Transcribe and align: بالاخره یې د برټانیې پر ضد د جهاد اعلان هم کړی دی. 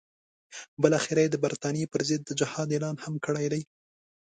بالاخره 0.81 1.19
یې 1.25 1.29
د 1.31 1.35
برټانیې 1.43 1.85
پر 1.93 2.01
ضد 2.09 2.21
د 2.25 2.31
جهاد 2.39 2.67
اعلان 2.71 2.95
هم 3.03 3.13
کړی 3.25 3.45
دی. 3.53 3.61